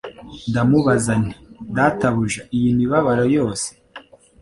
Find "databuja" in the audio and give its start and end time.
1.75-2.41